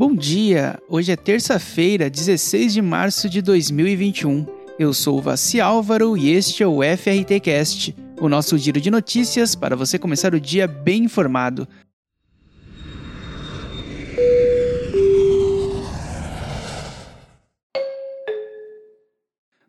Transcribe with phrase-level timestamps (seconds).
[0.00, 0.80] Bom dia!
[0.88, 4.46] Hoje é terça-feira, 16 de março de 2021.
[4.78, 8.90] Eu sou o Vassi Álvaro e este é o FRT Cast, o nosso giro de
[8.90, 11.68] notícias para você começar o dia bem informado.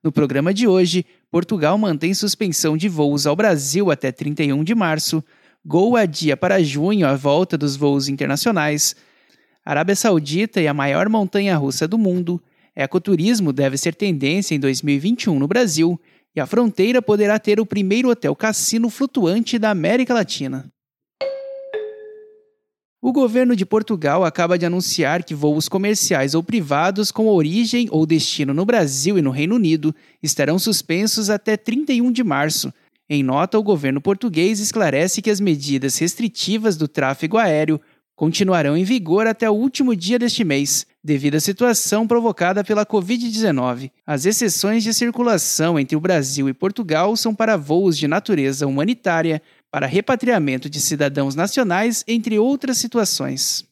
[0.00, 5.24] No programa de hoje, Portugal mantém suspensão de voos ao Brasil até 31 de março,
[5.66, 8.94] Gol adia para junho a volta dos voos internacionais,
[9.70, 12.42] Arábia Saudita e a maior montanha russa do mundo,
[12.74, 15.96] ecoturismo deve ser tendência em 2021 no Brasil
[16.34, 20.68] e a fronteira poderá ter o primeiro hotel cassino flutuante da América Latina.
[23.00, 28.04] O governo de Portugal acaba de anunciar que voos comerciais ou privados com origem ou
[28.04, 32.74] destino no Brasil e no Reino Unido estarão suspensos até 31 de março.
[33.08, 37.80] Em nota, o governo português esclarece que as medidas restritivas do tráfego aéreo
[38.20, 43.90] continuarão em vigor até o último dia deste mês, devido à situação provocada pela Covid-19.
[44.06, 49.40] As exceções de circulação entre o Brasil e Portugal são para voos de natureza humanitária,
[49.70, 53.64] para repatriamento de cidadãos nacionais, entre outras situações.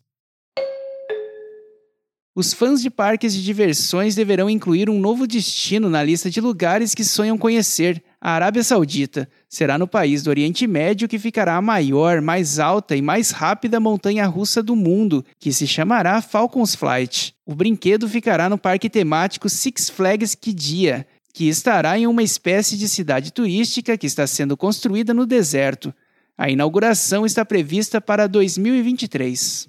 [2.34, 6.94] Os fãs de parques de diversões deverão incluir um novo destino na lista de lugares
[6.94, 9.28] que sonham conhecer, a Arábia Saudita.
[9.48, 13.78] Será no país do Oriente Médio que ficará a maior, mais alta e mais rápida
[13.78, 17.34] montanha russa do mundo, que se chamará Falcons Flight.
[17.46, 22.88] O brinquedo ficará no parque temático Six Flags Qiddiya, que estará em uma espécie de
[22.88, 25.94] cidade turística que está sendo construída no deserto.
[26.36, 29.67] A inauguração está prevista para 2023.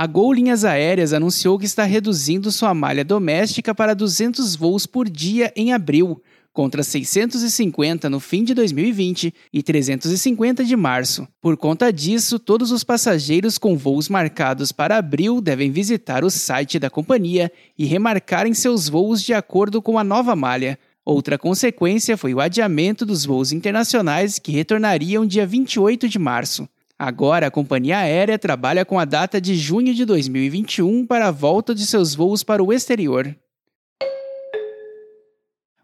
[0.00, 5.06] A Gol Linhas Aéreas anunciou que está reduzindo sua malha doméstica para 200 voos por
[5.06, 6.22] dia em abril,
[6.54, 11.28] contra 650 no fim de 2020 e 350 de março.
[11.38, 16.78] Por conta disso, todos os passageiros com voos marcados para abril devem visitar o site
[16.78, 20.78] da companhia e remarcarem seus voos de acordo com a nova malha.
[21.04, 26.66] Outra consequência foi o adiamento dos voos internacionais que retornariam dia 28 de março.
[27.02, 31.74] Agora, a companhia aérea trabalha com a data de junho de 2021 para a volta
[31.74, 33.34] de seus voos para o exterior.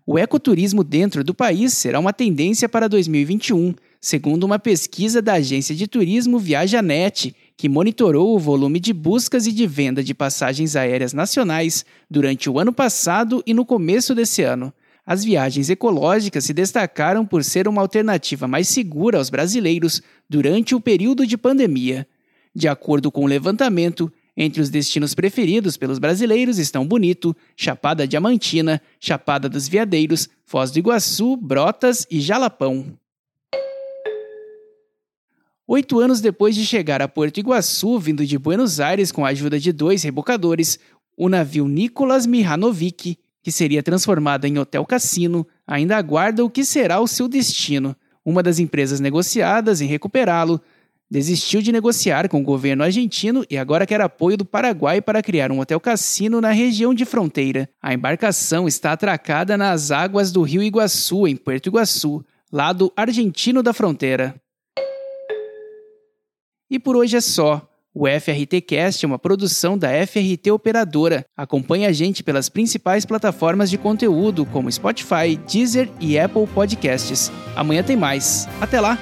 [0.05, 5.75] O ecoturismo dentro do país será uma tendência para 2021, segundo uma pesquisa da agência
[5.75, 11.15] de turismo ViajaNet, que monitorou o volume de buscas e de venda de passagens aéreas
[11.15, 14.71] nacionais durante o ano passado e no começo desse ano.
[15.07, 20.81] As viagens ecológicas se destacaram por ser uma alternativa mais segura aos brasileiros durante o
[20.81, 22.09] período de pandemia.
[22.53, 28.83] De acordo com o levantamento, entre os destinos preferidos pelos brasileiros estão Bonito, Chapada Diamantina,
[28.99, 32.99] Chapada dos Veadeiros, Foz do Iguaçu, Brotas e Jalapão.
[35.69, 39.61] Oito anos depois de chegar a Porto Iguaçu, vindo de Buenos Aires com a ajuda
[39.61, 40.81] de dois rebocadores,
[41.17, 43.17] o navio Nicolas Mihanovic
[43.47, 47.95] que seria transformada em hotel cassino, ainda aguarda o que será o seu destino.
[48.25, 50.61] Uma das empresas negociadas em recuperá-lo
[51.09, 55.53] desistiu de negociar com o governo argentino e agora quer apoio do Paraguai para criar
[55.53, 57.69] um hotel cassino na região de fronteira.
[57.81, 63.73] A embarcação está atracada nas águas do Rio Iguaçu, em Puerto Iguaçu, lado argentino da
[63.73, 64.35] fronteira.
[66.69, 67.65] E por hoje é só.
[67.99, 71.25] O FRT Cast é uma produção da FRT Operadora.
[71.35, 77.33] Acompanhe a gente pelas principais plataformas de conteúdo como Spotify, Deezer e Apple Podcasts.
[77.57, 78.47] Amanhã tem mais.
[78.61, 78.99] Até lá!